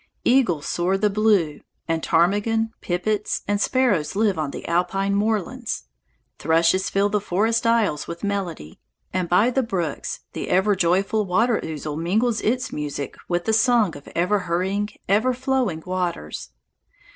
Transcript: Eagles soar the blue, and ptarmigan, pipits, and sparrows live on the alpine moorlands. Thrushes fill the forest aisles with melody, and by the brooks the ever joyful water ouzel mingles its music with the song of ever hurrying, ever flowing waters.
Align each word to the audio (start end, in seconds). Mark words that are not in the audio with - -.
Eagles 0.25 0.65
soar 0.65 0.97
the 0.97 1.11
blue, 1.11 1.59
and 1.87 2.01
ptarmigan, 2.01 2.73
pipits, 2.81 3.43
and 3.47 3.61
sparrows 3.61 4.15
live 4.15 4.35
on 4.35 4.49
the 4.49 4.67
alpine 4.67 5.13
moorlands. 5.13 5.83
Thrushes 6.39 6.89
fill 6.89 7.07
the 7.09 7.21
forest 7.21 7.67
aisles 7.67 8.07
with 8.07 8.23
melody, 8.23 8.79
and 9.13 9.29
by 9.29 9.51
the 9.51 9.61
brooks 9.61 10.21
the 10.33 10.49
ever 10.49 10.75
joyful 10.75 11.23
water 11.27 11.59
ouzel 11.63 11.95
mingles 11.97 12.41
its 12.41 12.73
music 12.73 13.15
with 13.27 13.45
the 13.45 13.53
song 13.53 13.95
of 13.95 14.07
ever 14.15 14.39
hurrying, 14.39 14.89
ever 15.07 15.35
flowing 15.35 15.83
waters. 15.85 16.49